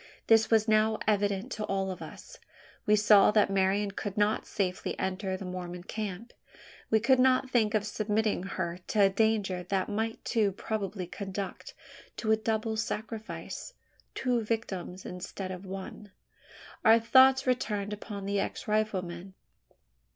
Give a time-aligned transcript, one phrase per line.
[0.25, 2.39] This was now evident to all of us.
[2.87, 6.33] We saw that Marian could not safely enter the Mormon camp.
[6.89, 11.75] We could not think of submitting her to a danger that might too probably conduct
[12.17, 13.75] to a double sacrifice
[14.15, 16.11] two victims instead of one.
[16.83, 19.35] Our thoughts turned upon the ex rifleman.